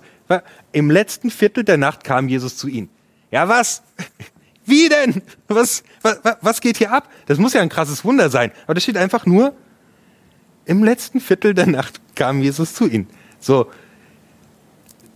im 0.72 0.90
letzten 0.90 1.30
Viertel 1.30 1.64
der 1.64 1.78
Nacht 1.78 2.04
kam 2.04 2.28
Jesus 2.28 2.58
zu 2.58 2.68
ihnen. 2.68 2.90
Ja, 3.30 3.48
was? 3.48 3.82
Wie 4.66 4.90
denn? 4.90 5.22
Was, 5.48 5.84
was, 6.02 6.20
was 6.42 6.60
geht 6.60 6.76
hier 6.76 6.92
ab? 6.92 7.08
Das 7.24 7.38
muss 7.38 7.54
ja 7.54 7.62
ein 7.62 7.70
krasses 7.70 8.04
Wunder 8.04 8.28
sein. 8.28 8.52
Aber 8.64 8.74
da 8.74 8.80
steht 8.82 8.98
einfach 8.98 9.24
nur, 9.24 9.56
im 10.66 10.84
letzten 10.84 11.18
Viertel 11.18 11.54
der 11.54 11.66
Nacht 11.66 11.98
kam 12.14 12.42
Jesus 12.42 12.74
zu 12.74 12.86
ihnen. 12.86 13.08
So, 13.40 13.70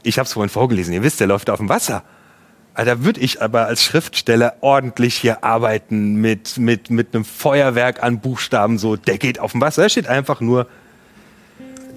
ich 0.02 0.18
habe 0.18 0.26
es 0.26 0.32
vorhin 0.32 0.50
vorgelesen, 0.50 0.92
ihr 0.94 1.02
wisst, 1.02 1.20
der 1.20 1.26
läuft 1.26 1.50
auf 1.50 1.58
dem 1.58 1.68
Wasser. 1.68 2.02
Da 2.74 3.04
würde 3.04 3.20
ich 3.20 3.42
aber 3.42 3.66
als 3.66 3.82
Schriftsteller 3.82 4.54
ordentlich 4.60 5.14
hier 5.14 5.44
arbeiten 5.44 6.14
mit, 6.14 6.56
mit, 6.56 6.88
mit 6.90 7.14
einem 7.14 7.24
Feuerwerk 7.24 8.02
an 8.02 8.20
Buchstaben, 8.20 8.78
so, 8.78 8.96
der 8.96 9.18
geht 9.18 9.38
auf 9.38 9.52
dem 9.52 9.60
Wasser. 9.60 9.82
Da 9.82 9.88
steht 9.88 10.06
einfach 10.06 10.40
nur, 10.40 10.66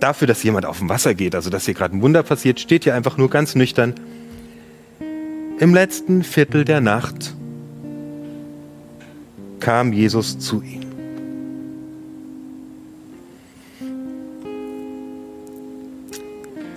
dafür, 0.03 0.27
dass 0.27 0.43
jemand 0.43 0.65
auf 0.65 0.79
dem 0.79 0.89
Wasser 0.89 1.13
geht, 1.13 1.33
also 1.33 1.49
dass 1.49 1.65
hier 1.65 1.73
gerade 1.73 1.95
ein 1.95 2.01
Wunder 2.01 2.23
passiert, 2.23 2.59
steht 2.59 2.83
hier 2.83 2.93
einfach 2.93 3.17
nur 3.17 3.29
ganz 3.29 3.55
nüchtern, 3.55 3.95
im 5.59 5.73
letzten 5.73 6.23
Viertel 6.23 6.65
der 6.65 6.81
Nacht 6.81 7.33
kam 9.59 9.93
Jesus 9.93 10.39
zu 10.39 10.61
ihnen. 10.61 10.82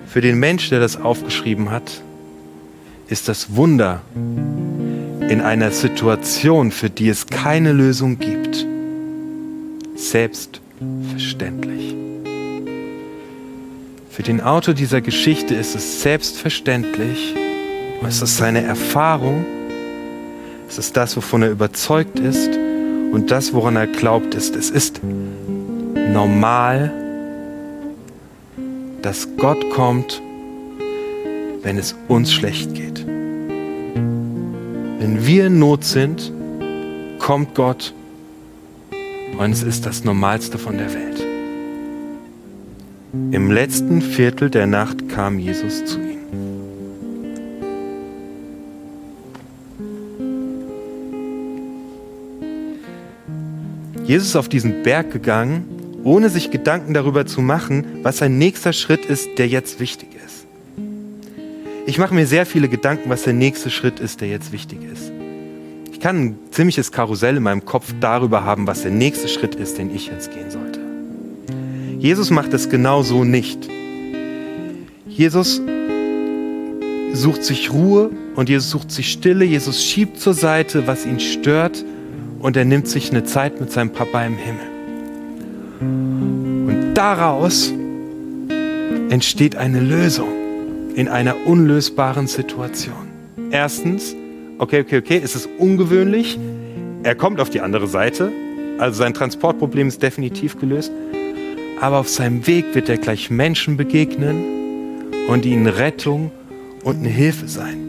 Für 0.07 0.21
den 0.21 0.39
Mensch, 0.39 0.71
der 0.71 0.81
das 0.81 1.01
aufgeschrieben 1.01 1.71
hat, 1.71 2.03
ist 3.09 3.29
das 3.29 3.55
Wunder 3.55 4.03
in 4.15 5.41
einer 5.41 5.71
Situation, 5.71 6.71
für 6.71 6.91
die 6.91 7.09
es 7.09 7.27
keine 7.27 7.73
Lösung 7.73 8.19
gibt, 8.19 8.67
selbstverständlich. 9.97 11.95
Für 14.11 14.23
den 14.23 14.41
Autor 14.41 14.75
dieser 14.75 15.01
Geschichte 15.01 15.55
ist 15.55 15.75
es 15.75 16.03
selbstverständlich, 16.03 17.35
es 18.07 18.23
ist 18.23 18.37
seine 18.37 18.63
Erfahrung, 18.63 19.45
es 20.69 20.79
ist 20.79 20.97
das, 20.97 21.17
wovon 21.17 21.43
er 21.43 21.51
überzeugt 21.51 22.19
ist 22.19 22.51
und 23.13 23.31
das, 23.31 23.53
woran 23.53 23.77
er 23.77 23.87
glaubt 23.87 24.35
ist. 24.35 24.57
Es 24.57 24.71
ist 24.71 25.01
normal, 26.13 26.93
dass 29.03 29.29
Gott 29.37 29.71
kommt, 29.71 30.21
wenn 31.63 31.79
es 31.79 31.95
uns 32.09 32.33
schlecht 32.33 32.75
geht. 32.75 33.07
Wenn 34.99 35.27
wir 35.27 35.47
in 35.47 35.59
Not 35.59 35.85
sind, 35.85 36.33
kommt 37.19 37.55
Gott 37.55 37.93
und 39.39 39.53
es 39.53 39.63
ist 39.63 39.87
das 39.87 40.05
Normalste 40.05 40.59
von 40.59 40.79
der 40.79 40.93
Welt. 40.95 41.07
Im 43.33 43.51
letzten 43.51 44.03
Viertel 44.03 44.51
der 44.51 44.67
Nacht 44.67 45.09
kam 45.09 45.39
Jesus 45.39 45.85
zu 45.85 45.99
ihnen. 45.99 46.17
Jesus 54.05 54.29
ist 54.29 54.37
auf 54.37 54.49
diesen 54.49 54.85
Berg 54.85 55.11
gegangen, 55.11 55.76
ohne 56.07 56.31
sich 56.31 56.53
Gedanken 56.53 56.95
darüber 56.95 57.27
zu 57.27 57.41
machen, 57.41 57.85
was 58.03 58.19
sein 58.19 58.39
nächster 58.39 58.73
Schritt 58.73 59.05
ist, 59.07 59.39
der 59.39 59.49
jetzt 59.49 59.81
wichtig 59.81 60.11
ist. 60.25 60.47
Ich 61.85 61.99
mache 61.99 62.15
mir 62.15 62.29
sehr 62.29 62.47
viele 62.47 62.69
Gedanken, 62.69 63.11
was 63.11 63.25
der 63.25 63.33
nächste 63.33 63.71
Schritt 63.71 63.99
ist, 63.99 64.21
der 64.21 64.29
jetzt 64.29 64.53
wichtig 64.53 64.79
ist. 64.85 65.11
Ich 65.91 65.99
kann 65.99 66.17
ein 66.23 66.39
ziemliches 66.53 66.93
Karussell 66.93 67.39
in 67.39 67.43
meinem 67.43 67.65
Kopf 67.65 67.93
darüber 68.01 68.45
haben, 68.45 68.69
was 68.69 68.83
der 68.83 68.93
nächste 68.93 69.27
Schritt 69.27 69.57
ist, 69.57 69.79
den 69.79 69.93
ich 69.93 70.07
jetzt 70.07 70.33
gehen 70.33 70.49
sollte. 70.49 70.79
Jesus 71.99 72.31
macht 72.31 72.55
es 72.55 72.69
genau 72.69 73.03
so 73.03 73.25
nicht. 73.25 73.69
Jesus 75.09 75.61
sucht 77.15 77.43
sich 77.43 77.73
Ruhe 77.73 78.11
und 78.37 78.49
Jesus 78.49 78.71
sucht 78.71 78.93
sich 78.93 79.11
Stille. 79.11 79.45
Jesus 79.45 79.83
schiebt 79.83 80.21
zur 80.21 80.35
Seite, 80.35 80.87
was 80.87 81.05
ihn 81.05 81.19
stört 81.19 81.85
und 82.39 82.57
er 82.57 82.65
nimmt 82.65 82.87
sich 82.87 83.11
eine 83.11 83.25
Zeit 83.25 83.61
mit 83.61 83.73
seinem 83.73 83.91
Papa 83.91 84.25
im 84.25 84.37
Himmel. 84.37 84.76
Und 85.81 86.95
daraus 86.95 87.73
entsteht 89.11 89.57
eine 89.57 89.81
Lösung 89.81 90.29
in 90.95 91.09
einer 91.09 91.47
unlösbaren 91.47 92.27
Situation. 92.27 93.09
Erstens, 93.51 94.15
okay, 94.59 94.81
okay, 94.81 94.99
okay, 94.99 95.21
es 95.23 95.37
ist 95.37 95.49
ungewöhnlich. 95.59 96.39
Er 97.03 97.15
kommt 97.15 97.41
auf 97.41 97.51
die 97.51 97.61
andere 97.61 97.87
Seite, 97.87 98.33
also 98.79 98.99
sein 98.99 99.15
Transportproblem 99.15 99.89
ist 99.89 100.03
definitiv 100.03 100.59
gelöst. 100.59 100.93
Aber 101.81 101.99
auf 101.99 102.09
seinem 102.09 102.47
Weg 102.47 102.75
wird 102.75 102.89
er 102.89 102.97
gleich 102.97 103.31
Menschen 103.31 103.77
begegnen 103.77 104.45
und 105.29 105.45
ihnen 105.45 105.67
Rettung 105.67 106.31
und 106.83 106.97
eine 106.97 107.09
Hilfe 107.09 107.49
sein. 107.49 107.87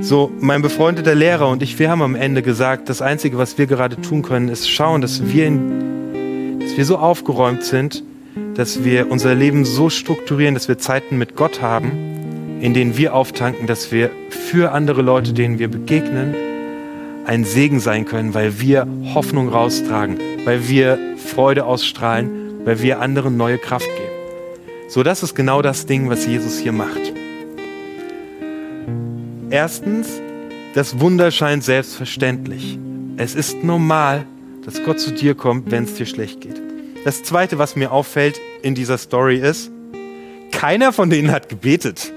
So, 0.00 0.32
mein 0.40 0.60
befreundeter 0.60 1.14
Lehrer 1.14 1.48
und 1.48 1.62
ich, 1.62 1.78
wir 1.78 1.88
haben 1.88 2.02
am 2.02 2.16
Ende 2.16 2.42
gesagt, 2.42 2.88
das 2.88 3.00
Einzige, 3.00 3.38
was 3.38 3.58
wir 3.58 3.66
gerade 3.66 4.00
tun 4.00 4.22
können, 4.22 4.48
ist 4.48 4.68
schauen, 4.68 5.00
dass 5.00 5.24
wir, 5.32 5.46
in, 5.46 6.03
dass 6.74 6.78
wir 6.78 6.86
so 6.86 6.98
aufgeräumt 6.98 7.62
sind, 7.62 8.02
dass 8.54 8.82
wir 8.82 9.08
unser 9.08 9.32
Leben 9.32 9.64
so 9.64 9.90
strukturieren, 9.90 10.54
dass 10.54 10.66
wir 10.66 10.76
Zeiten 10.76 11.18
mit 11.18 11.36
Gott 11.36 11.62
haben, 11.62 12.58
in 12.60 12.74
denen 12.74 12.96
wir 12.96 13.14
auftanken, 13.14 13.68
dass 13.68 13.92
wir 13.92 14.10
für 14.28 14.72
andere 14.72 15.00
Leute, 15.00 15.34
denen 15.34 15.60
wir 15.60 15.68
begegnen, 15.68 16.34
ein 17.26 17.44
Segen 17.44 17.78
sein 17.78 18.06
können, 18.06 18.34
weil 18.34 18.58
wir 18.58 18.88
Hoffnung 19.14 19.50
raustragen, 19.50 20.18
weil 20.44 20.68
wir 20.68 20.98
Freude 21.16 21.64
ausstrahlen, 21.64 22.64
weil 22.64 22.82
wir 22.82 22.98
anderen 22.98 23.36
neue 23.36 23.58
Kraft 23.58 23.86
geben. 23.86 24.88
So, 24.88 25.04
das 25.04 25.22
ist 25.22 25.36
genau 25.36 25.62
das 25.62 25.86
Ding, 25.86 26.10
was 26.10 26.26
Jesus 26.26 26.58
hier 26.58 26.72
macht. 26.72 27.12
Erstens, 29.48 30.08
das 30.74 30.98
Wunder 30.98 31.30
scheint 31.30 31.62
selbstverständlich. 31.62 32.80
Es 33.16 33.36
ist 33.36 33.62
normal, 33.62 34.26
dass 34.64 34.82
Gott 34.82 34.98
zu 34.98 35.12
dir 35.12 35.36
kommt, 35.36 35.70
wenn 35.70 35.84
es 35.84 35.94
dir 35.94 36.06
schlecht 36.06 36.40
geht. 36.40 36.63
Das 37.04 37.22
Zweite, 37.22 37.58
was 37.58 37.76
mir 37.76 37.92
auffällt 37.92 38.40
in 38.62 38.74
dieser 38.74 38.96
Story 38.96 39.38
ist, 39.38 39.70
keiner 40.52 40.92
von 40.92 41.10
denen 41.10 41.30
hat 41.30 41.50
gebetet. 41.50 42.12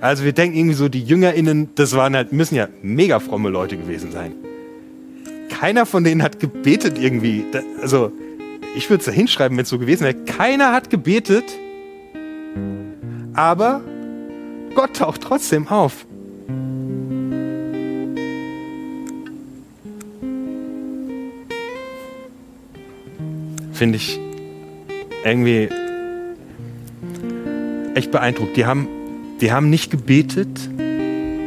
Also 0.00 0.24
wir 0.24 0.32
denken 0.32 0.56
irgendwie 0.56 0.74
so, 0.74 0.88
die 0.88 1.02
JüngerInnen, 1.02 1.70
das 1.74 1.94
waren 1.94 2.16
halt, 2.16 2.32
müssen 2.32 2.54
ja 2.54 2.68
mega 2.82 3.20
fromme 3.20 3.50
Leute 3.50 3.76
gewesen 3.76 4.12
sein. 4.12 4.32
Keiner 5.50 5.84
von 5.84 6.04
denen 6.04 6.22
hat 6.22 6.40
gebetet 6.40 6.98
irgendwie. 6.98 7.44
Also 7.82 8.12
ich 8.74 8.88
würde 8.88 9.00
es 9.00 9.06
da 9.06 9.12
hinschreiben, 9.12 9.56
wenn 9.58 9.64
es 9.64 9.68
so 9.68 9.78
gewesen 9.78 10.04
wäre. 10.04 10.14
Keiner 10.14 10.72
hat 10.72 10.88
gebetet, 10.88 11.44
aber 13.34 13.82
Gott 14.74 14.96
taucht 14.96 15.20
trotzdem 15.20 15.68
auf. 15.68 16.06
Finde 23.76 23.96
ich 23.96 24.18
irgendwie 25.24 25.68
echt 27.94 28.10
beeindruckt. 28.10 28.56
Die 28.56 28.66
haben, 28.66 28.88
die 29.40 29.52
haben 29.52 29.70
nicht 29.70 29.90
gebetet, 29.90 30.68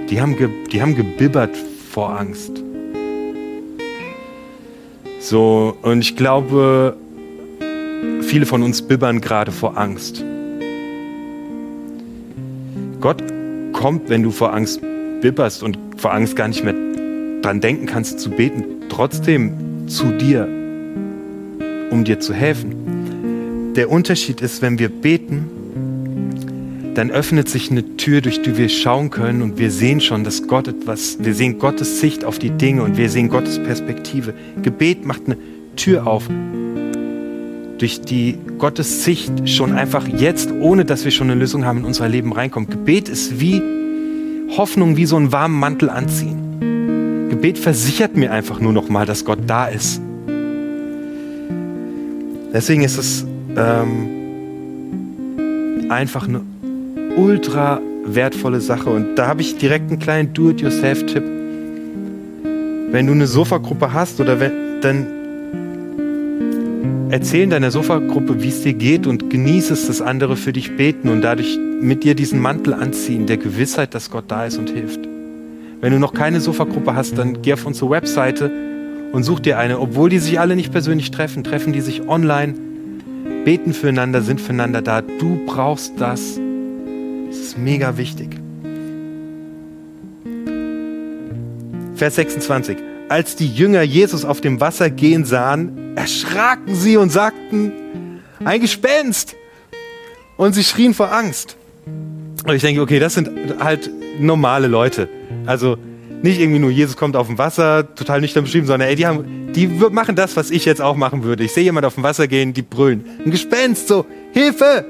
die 0.10 0.22
haben, 0.22 0.38
ge, 0.38 0.50
die 0.72 0.82
haben 0.82 0.96
gebibbert 0.96 1.56
vor 1.92 2.18
Angst. 2.20 2.64
So, 5.20 5.76
und 5.82 6.00
ich 6.00 6.16
glaube, 6.16 6.96
viele 8.22 8.46
von 8.46 8.64
uns 8.64 8.82
bibbern 8.82 9.22
gerade 9.22 9.52
vor 9.52 9.78
Angst. 9.78 10.24
Gott 13.02 13.24
kommt, 13.74 14.10
wenn 14.10 14.24
du 14.24 14.32
vor 14.32 14.54
Angst 14.54 14.82
bibberst 15.22 15.64
und 15.64 15.78
vor 15.98 16.14
Angst 16.14 16.36
gar 16.36 16.48
nicht 16.48 16.64
mehr 16.64 16.76
dran 17.42 17.62
denken 17.62 17.86
kannst 17.86 18.20
zu 18.20 18.30
beten, 18.30 18.64
trotzdem 18.90 19.88
zu 19.88 20.12
dir 20.18 20.59
um 21.92 22.04
dir 22.04 22.20
zu 22.20 22.34
helfen. 22.34 23.74
Der 23.76 23.90
Unterschied 23.90 24.42
ist, 24.42 24.62
wenn 24.62 24.80
wir 24.80 24.90
beten, 24.90 25.48
dann 26.96 27.12
öffnet 27.12 27.48
sich 27.48 27.72
eine 27.72 27.98
Tür, 27.98 28.22
durch 28.22 28.42
die 28.42 28.58
wir 28.58 28.68
schauen 28.68 29.10
können 29.10 29.42
und 29.42 29.58
wir 29.58 29.72
sehen 29.72 30.02
schon, 30.02 30.24
dass 30.24 30.48
Gott 30.48 30.68
etwas, 30.68 31.18
wir 31.20 31.34
sehen 31.34 31.60
Gottes 31.60 32.02
Sicht 32.02 32.26
auf 32.26 32.40
die 32.40 32.50
Dinge 32.50 32.84
und 32.84 32.98
wir 32.98 33.10
sehen 33.10 33.30
Gottes 33.30 33.58
Perspektive. 33.58 34.34
Gebet 34.62 35.06
macht 35.06 35.22
eine 35.26 35.38
Tür 35.76 36.08
auf, 36.08 36.28
durch 37.78 38.02
die 38.02 38.38
Gottes 38.58 39.06
Sicht 39.06 39.48
schon 39.48 39.72
einfach 39.74 40.08
jetzt, 40.08 40.52
ohne 40.52 40.84
dass 40.84 41.06
wir 41.06 41.12
schon 41.12 41.30
eine 41.30 41.40
Lösung 41.40 41.64
haben, 41.64 41.80
in 41.80 41.86
unser 41.86 42.10
Leben 42.10 42.34
reinkommt. 42.34 42.70
Gebet 42.72 43.08
ist 43.08 43.40
wie 43.40 43.62
Hoffnung, 44.58 44.98
wie 44.98 45.06
so 45.06 45.16
einen 45.16 45.32
warmen 45.32 45.58
Mantel 45.58 45.90
anziehen. 45.90 47.30
Gebet 47.30 47.58
versichert 47.58 48.18
mir 48.18 48.32
einfach 48.34 48.60
nur 48.60 48.74
noch 48.74 48.90
mal, 48.90 49.06
dass 49.06 49.24
Gott 49.24 49.40
da 49.48 49.68
ist. 49.68 50.02
Deswegen 52.52 52.84
ist 52.84 52.98
es 52.98 53.26
ähm, 53.56 54.10
einfach 55.90 56.28
eine 56.28 56.42
ultra 57.16 57.80
wertvolle 58.06 58.62
Sache. 58.62 58.90
Und 58.90 59.16
da 59.16 59.28
habe 59.28 59.42
ich 59.42 59.58
direkt 59.58 59.92
einen 59.92 60.00
kleinen 60.00 60.34
Do-it-yourself-Tipp. 60.34 61.24
Wenn 62.92 63.06
du 63.06 63.14
eine 63.14 63.28
Sofagruppe 63.28 63.94
hast 63.94 64.20
oder 64.20 64.40
wenn, 64.40 64.82
dann 64.82 65.06
erzähl 67.12 67.44
in 67.44 67.52
deiner 67.52 67.70
Sofagruppe, 67.70 68.42
wie 68.42 68.50
es 68.50 68.64
dir 68.64 68.74
geht 68.74 69.06
und 69.06 69.30
genieße 69.30 69.74
es, 69.74 69.86
dass 69.88 70.02
andere 70.02 70.36
für 70.36 70.54
dich 70.54 70.76
beten 70.76 71.10
und 71.10 71.22
dadurch 71.22 71.60
mit 71.82 72.04
dir 72.04 72.16
diesen 72.16 72.40
Mantel 72.40 72.74
anziehen, 72.74 73.28
der 73.28 73.38
Gewissheit, 73.38 73.94
dass 73.94 74.10
Gott 74.10 74.26
da 74.28 74.46
ist 74.46 74.58
und 74.58 74.72
hilft. 74.72 75.02
Wenn 75.82 75.94
du 75.94 76.00
noch 76.00 76.14
keine 76.14 76.42
Sofagruppe 76.42 76.96
hast, 76.96 77.18
dann 77.18 77.42
geh 77.42 77.54
auf 77.54 77.66
unsere 77.66 77.90
Webseite 77.92 78.52
und 79.12 79.24
such 79.24 79.40
dir 79.40 79.58
eine. 79.58 79.80
Obwohl 79.80 80.10
die 80.10 80.20
sich 80.20 80.40
alle 80.40 80.56
nicht 80.56 80.72
persönlich 80.72 81.12
treffen, 81.12 81.44
treffen 81.44 81.74
die 81.74 81.82
sich 81.82 82.08
online, 82.08 82.54
beten 83.46 83.74
füreinander, 83.74 84.22
sind 84.22 84.42
füreinander 84.42 84.82
da. 84.82 85.02
Du 85.02 85.46
brauchst 85.46 85.94
das. 86.00 86.40
Das 87.28 87.38
ist 87.38 87.58
mega 87.58 87.98
wichtig. 87.98 88.30
Vers 91.96 92.16
26. 92.16 92.78
Als 93.10 93.36
die 93.36 93.48
Jünger 93.48 93.82
Jesus 93.82 94.24
auf 94.24 94.40
dem 94.40 94.62
Wasser 94.62 94.90
gehen 94.90 95.26
sahen, 95.26 95.98
erschraken 95.98 96.76
sie 96.76 96.96
und 96.98 97.12
sagten, 97.12 97.72
ein 98.46 98.62
Gespenst. 98.62 99.36
Und 100.38 100.54
sie 100.54 100.64
schrien 100.64 100.94
vor 100.94 101.12
Angst. 101.12 101.58
Und 102.46 102.56
ich 102.56 102.62
denke, 102.62 102.82
okay, 102.82 103.00
das 103.00 103.16
sind 103.16 103.30
halt 103.60 103.90
normale 104.20 104.68
Leute. 104.68 105.10
Also 105.46 105.78
nicht 106.22 106.40
irgendwie 106.40 106.60
nur 106.60 106.70
Jesus 106.70 106.98
kommt 106.98 107.16
auf 107.16 107.28
dem 107.28 107.38
Wasser, 107.38 107.96
total 107.96 108.22
nüchtern 108.22 108.44
beschrieben, 108.44 108.68
sondern 108.68 108.90
ey, 108.90 108.96
die, 108.96 109.06
haben, 109.06 109.52
die 109.54 109.68
machen 109.68 110.16
das, 110.16 110.36
was 110.36 110.52
ich 110.52 110.66
jetzt 110.66 110.82
auch 110.82 110.96
machen 110.96 111.24
würde. 111.24 111.44
Ich 111.44 111.54
sehe 111.54 111.64
jemand 111.64 111.86
auf 111.86 111.96
dem 111.96 112.04
Wasser 112.04 112.28
gehen, 112.28 112.54
die 112.54 112.62
brüllen. 112.62 113.06
Ein 113.24 113.32
Gespenst, 113.32 113.88
so, 113.88 114.06
Hilfe! 114.34 114.86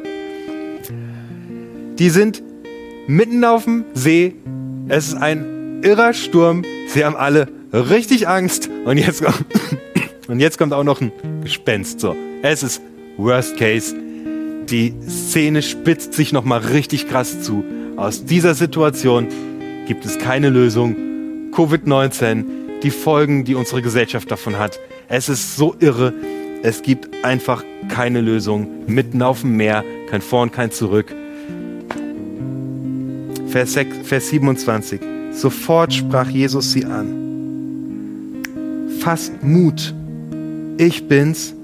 Die 1.97 2.09
sind 2.09 2.41
mitten 3.07 3.43
auf 3.43 3.65
dem 3.65 3.85
See. 3.93 4.35
Es 4.87 5.09
ist 5.09 5.15
ein 5.15 5.81
irrer 5.83 6.13
Sturm. 6.13 6.63
Sie 6.87 7.03
haben 7.03 7.15
alle 7.15 7.47
richtig 7.73 8.27
Angst. 8.27 8.69
Und 8.85 8.97
jetzt, 8.97 9.23
kommt, 9.23 9.45
und 10.27 10.39
jetzt 10.39 10.57
kommt 10.57 10.73
auch 10.73 10.83
noch 10.83 11.01
ein 11.01 11.11
Gespenst. 11.43 11.99
So, 11.99 12.15
es 12.41 12.63
ist 12.63 12.81
Worst 13.17 13.57
Case. 13.57 13.95
Die 14.69 14.93
Szene 15.07 15.61
spitzt 15.61 16.13
sich 16.13 16.31
nochmal 16.31 16.59
richtig 16.59 17.09
krass 17.09 17.41
zu. 17.41 17.63
Aus 17.97 18.25
dieser 18.25 18.55
Situation 18.55 19.27
gibt 19.87 20.05
es 20.05 20.17
keine 20.19 20.49
Lösung. 20.49 21.08
Covid-19, 21.51 22.79
die 22.83 22.91
Folgen, 22.91 23.45
die 23.45 23.55
unsere 23.55 23.81
Gesellschaft 23.81 24.29
davon 24.31 24.57
hat. 24.57 24.79
Es 25.07 25.29
ist 25.29 25.55
so 25.55 25.75
irre. 25.79 26.13
Es 26.61 26.81
gibt 26.81 27.23
einfach 27.23 27.63
keine 27.89 28.21
Lösung. 28.21 28.67
Mitten 28.87 29.21
auf 29.21 29.41
dem 29.41 29.57
Meer, 29.57 29.83
kein 30.09 30.21
Vor 30.21 30.43
und 30.43 30.53
kein 30.53 30.71
Zurück. 30.71 31.13
Vers, 33.47 33.73
6, 33.73 33.97
Vers 34.03 34.29
27. 34.29 35.01
Sofort 35.31 35.93
sprach 35.93 36.29
Jesus 36.29 36.71
sie 36.71 36.85
an 36.85 37.19
fasst 38.99 39.43
Mut. 39.43 39.93
Ich 40.77 41.07
bin's. 41.07 41.55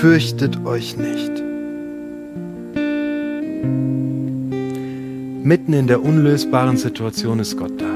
Fürchtet 0.00 0.64
euch 0.66 0.96
nicht. 0.96 1.32
Mitten 5.44 5.72
in 5.72 5.86
der 5.86 6.02
unlösbaren 6.02 6.76
Situation 6.76 7.38
ist 7.38 7.56
Gott 7.56 7.80
da. 7.80 7.95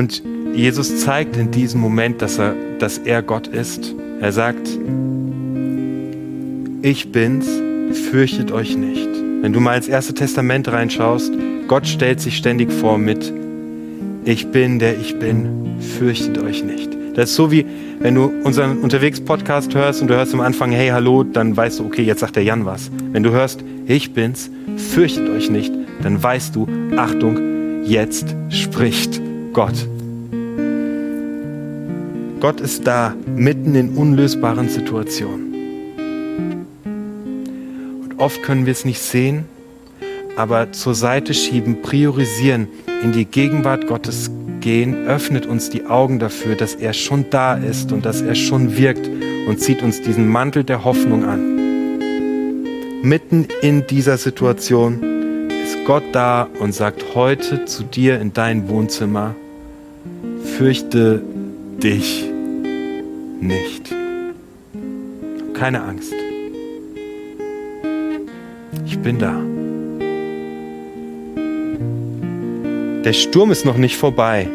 Und 0.00 0.22
Jesus 0.54 1.02
zeigt 1.02 1.36
in 1.36 1.50
diesem 1.50 1.78
Moment, 1.78 2.22
dass 2.22 2.38
er, 2.38 2.54
dass 2.78 2.96
er 2.96 3.20
Gott 3.22 3.48
ist. 3.48 3.94
Er 4.22 4.32
sagt, 4.32 4.66
ich 6.80 7.12
bin's, 7.12 7.46
fürchtet 8.10 8.50
euch 8.50 8.78
nicht. 8.78 9.10
Wenn 9.42 9.52
du 9.52 9.60
mal 9.60 9.76
ins 9.76 9.88
Erste 9.88 10.14
Testament 10.14 10.68
reinschaust, 10.68 11.34
Gott 11.68 11.86
stellt 11.86 12.18
sich 12.18 12.38
ständig 12.38 12.72
vor 12.72 12.96
mit, 12.96 13.30
ich 14.24 14.50
bin 14.50 14.78
der 14.78 14.98
ich 14.98 15.18
bin, 15.18 15.76
fürchtet 15.98 16.38
euch 16.38 16.64
nicht. 16.64 16.96
Das 17.14 17.28
ist 17.28 17.36
so 17.36 17.52
wie, 17.52 17.66
wenn 17.98 18.14
du 18.14 18.32
unseren 18.42 18.78
Unterwegs-Podcast 18.78 19.74
hörst 19.74 20.00
und 20.00 20.08
du 20.08 20.14
hörst 20.14 20.32
am 20.32 20.40
Anfang, 20.40 20.70
hey, 20.70 20.88
hallo, 20.88 21.24
dann 21.24 21.54
weißt 21.54 21.78
du, 21.78 21.84
okay, 21.84 22.04
jetzt 22.04 22.20
sagt 22.20 22.36
der 22.36 22.42
Jan 22.44 22.64
was. 22.64 22.90
Wenn 23.12 23.22
du 23.22 23.32
hörst, 23.32 23.62
ich 23.86 24.14
bin's, 24.14 24.50
fürchtet 24.78 25.28
euch 25.28 25.50
nicht, 25.50 25.74
dann 26.02 26.22
weißt 26.22 26.56
du, 26.56 26.66
Achtung, 26.96 27.84
jetzt 27.84 28.34
spricht 28.48 29.20
Gott. 29.52 29.86
Gott 32.40 32.60
ist 32.60 32.86
da, 32.86 33.14
mitten 33.36 33.74
in 33.74 33.90
unlösbaren 33.96 34.68
Situationen. 34.68 36.64
Und 38.02 38.18
oft 38.18 38.42
können 38.42 38.64
wir 38.64 38.72
es 38.72 38.84
nicht 38.84 39.00
sehen, 39.00 39.44
aber 40.36 40.72
zur 40.72 40.94
Seite 40.94 41.34
schieben, 41.34 41.82
priorisieren, 41.82 42.68
in 43.02 43.12
die 43.12 43.24
Gegenwart 43.24 43.86
Gottes 43.86 44.30
gehen, 44.60 45.06
öffnet 45.06 45.46
uns 45.46 45.68
die 45.68 45.86
Augen 45.86 46.18
dafür, 46.18 46.54
dass 46.54 46.74
er 46.74 46.92
schon 46.92 47.26
da 47.30 47.54
ist 47.54 47.92
und 47.92 48.06
dass 48.06 48.22
er 48.22 48.34
schon 48.34 48.76
wirkt 48.76 49.08
und 49.48 49.60
zieht 49.60 49.82
uns 49.82 50.00
diesen 50.00 50.28
Mantel 50.28 50.64
der 50.64 50.84
Hoffnung 50.84 51.24
an. 51.24 51.58
Mitten 53.02 53.48
in 53.62 53.86
dieser 53.86 54.16
Situation 54.16 55.48
ist 55.64 55.84
Gott 55.86 56.04
da 56.12 56.48
und 56.60 56.74
sagt 56.74 57.14
heute 57.14 57.64
zu 57.64 57.82
dir 57.82 58.20
in 58.20 58.32
dein 58.32 58.68
Wohnzimmer, 58.68 59.34
fürchte 60.60 61.22
dich 61.82 62.22
nicht. 63.40 63.94
Keine 65.54 65.82
Angst. 65.82 66.12
Ich 68.84 68.98
bin 68.98 69.18
da. 69.18 69.40
Der 73.04 73.14
Sturm 73.14 73.50
ist 73.50 73.64
noch 73.64 73.78
nicht 73.78 73.96
vorbei. 73.96 74.48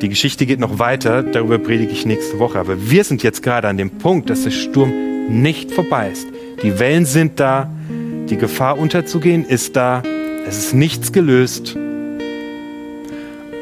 Die 0.00 0.08
Geschichte 0.08 0.46
geht 0.46 0.58
noch 0.58 0.80
weiter, 0.80 1.22
darüber 1.22 1.58
predige 1.58 1.92
ich 1.92 2.06
nächste 2.06 2.40
Woche. 2.40 2.58
Aber 2.58 2.90
wir 2.90 3.04
sind 3.04 3.22
jetzt 3.22 3.40
gerade 3.40 3.68
an 3.68 3.76
dem 3.76 3.90
Punkt, 3.98 4.30
dass 4.30 4.42
der 4.42 4.50
Sturm 4.50 4.92
nicht 5.28 5.70
vorbei 5.70 6.10
ist. 6.10 6.26
Die 6.64 6.80
Wellen 6.80 7.04
sind 7.04 7.38
da, 7.38 7.70
die 8.28 8.36
Gefahr 8.36 8.78
unterzugehen 8.78 9.44
ist 9.44 9.76
da, 9.76 10.02
es 10.44 10.58
ist 10.58 10.74
nichts 10.74 11.12
gelöst. 11.12 11.76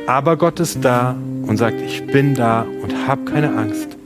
Aber 0.07 0.39
Gott 0.39 0.61
ist 0.61 0.83
da 0.83 1.15
und 1.43 1.57
sagt, 1.57 1.81
ich 1.81 2.07
bin 2.07 2.35
da 2.35 2.67
und 2.83 3.07
hab 3.07 3.27
keine 3.27 3.57
Angst 3.57 3.97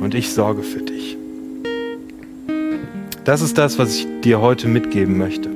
und 0.00 0.14
ich 0.14 0.32
sorge 0.32 0.62
für 0.62 0.80
dich. 0.80 1.16
Das 3.24 3.40
ist 3.40 3.58
das, 3.58 3.78
was 3.78 3.96
ich 3.96 4.06
dir 4.22 4.40
heute 4.40 4.68
mitgeben 4.68 5.18
möchte. 5.18 5.48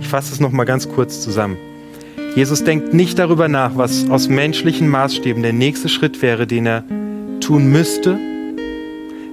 Ich 0.00 0.08
fasse 0.08 0.32
es 0.32 0.40
noch 0.40 0.50
mal 0.50 0.64
ganz 0.64 0.88
kurz 0.88 1.20
zusammen. 1.20 1.56
Jesus 2.34 2.64
denkt 2.64 2.94
nicht 2.94 3.18
darüber 3.18 3.46
nach, 3.46 3.76
was 3.76 4.08
aus 4.10 4.28
menschlichen 4.28 4.88
Maßstäben 4.88 5.42
der 5.42 5.52
nächste 5.52 5.88
Schritt 5.88 6.22
wäre, 6.22 6.46
den 6.46 6.66
er 6.66 6.84
tun 7.40 7.70
müsste. 7.70 8.18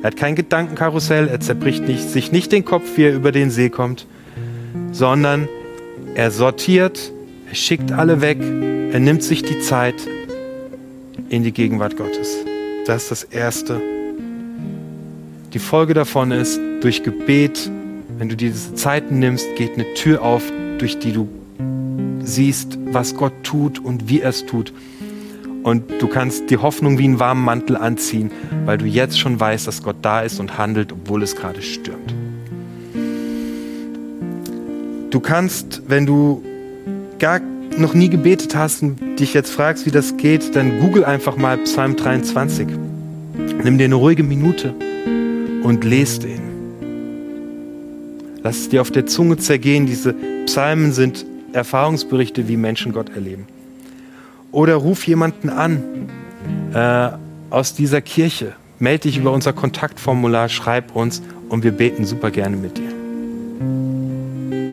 Er 0.01 0.07
hat 0.07 0.17
kein 0.17 0.35
Gedankenkarussell, 0.35 1.27
er 1.27 1.39
zerbricht 1.39 1.87
nicht, 1.87 2.09
sich 2.09 2.31
nicht 2.31 2.51
den 2.51 2.65
Kopf, 2.65 2.83
wie 2.97 3.03
er 3.03 3.15
über 3.15 3.31
den 3.31 3.51
See 3.51 3.69
kommt, 3.69 4.05
sondern 4.91 5.47
er 6.15 6.31
sortiert, 6.31 7.11
er 7.49 7.55
schickt 7.55 7.91
alle 7.91 8.21
weg, 8.21 8.37
er 8.91 8.99
nimmt 8.99 9.23
sich 9.23 9.43
die 9.43 9.59
Zeit 9.59 9.95
in 11.29 11.43
die 11.43 11.51
Gegenwart 11.51 11.97
Gottes. 11.97 12.37
Das 12.85 13.03
ist 13.03 13.11
das 13.11 13.23
Erste. 13.23 13.81
Die 15.53 15.59
Folge 15.59 15.93
davon 15.93 16.31
ist, 16.31 16.59
durch 16.81 17.03
Gebet, 17.03 17.69
wenn 18.17 18.29
du 18.29 18.35
diese 18.35 18.73
Zeiten 18.75 19.19
nimmst, 19.19 19.47
geht 19.55 19.73
eine 19.73 19.93
Tür 19.93 20.21
auf, 20.21 20.43
durch 20.77 20.99
die 20.99 21.11
du 21.11 21.27
siehst, 22.21 22.77
was 22.91 23.15
Gott 23.15 23.33
tut 23.43 23.79
und 23.79 24.09
wie 24.09 24.21
er 24.21 24.29
es 24.29 24.45
tut. 24.45 24.73
Und 25.63 26.01
du 26.01 26.07
kannst 26.07 26.49
die 26.49 26.57
Hoffnung 26.57 26.97
wie 26.97 27.03
einen 27.03 27.19
warmen 27.19 27.43
Mantel 27.43 27.75
anziehen, 27.75 28.31
weil 28.65 28.77
du 28.77 28.85
jetzt 28.85 29.19
schon 29.19 29.39
weißt, 29.39 29.67
dass 29.67 29.83
Gott 29.83 29.97
da 30.01 30.21
ist 30.21 30.39
und 30.39 30.57
handelt, 30.57 30.91
obwohl 30.91 31.21
es 31.21 31.35
gerade 31.35 31.61
stürmt. 31.61 32.13
Du 35.09 35.19
kannst, 35.19 35.81
wenn 35.87 36.05
du 36.05 36.43
gar 37.17 37.41
noch 37.77 37.93
nie 37.93 38.09
gebetet 38.09 38.55
hast 38.55 38.81
und 38.83 39.19
dich 39.19 39.33
jetzt 39.33 39.51
fragst, 39.51 39.85
wie 39.85 39.91
das 39.91 40.17
geht, 40.17 40.55
dann 40.55 40.79
google 40.79 41.05
einfach 41.05 41.37
mal 41.37 41.57
Psalm 41.59 41.95
23. 41.95 42.67
Nimm 43.63 43.77
dir 43.77 43.85
eine 43.85 43.95
ruhige 43.95 44.23
Minute 44.23 44.73
und 45.63 45.83
lest 45.83 46.23
den. 46.23 46.41
Lass 48.41 48.57
es 48.57 48.69
dir 48.69 48.81
auf 48.81 48.91
der 48.91 49.05
Zunge 49.05 49.37
zergehen. 49.37 49.85
Diese 49.85 50.13
Psalmen 50.45 50.93
sind 50.93 51.25
Erfahrungsberichte, 51.53 52.47
wie 52.47 52.57
Menschen 52.57 52.93
Gott 52.93 53.09
erleben. 53.09 53.47
Oder 54.51 54.75
ruf 54.75 55.05
jemanden 55.05 55.49
an 55.49 55.83
äh, 56.73 57.09
aus 57.49 57.73
dieser 57.73 58.01
Kirche. 58.01 58.53
Melde 58.79 59.03
dich 59.03 59.17
über 59.17 59.33
unser 59.33 59.53
Kontaktformular, 59.53 60.47
schreib 60.47 60.95
uns 60.95 61.21
und 61.49 61.63
wir 61.63 61.71
beten 61.71 62.05
super 62.05 62.31
gerne 62.31 62.55
mit 62.55 62.77
dir. 62.77 62.88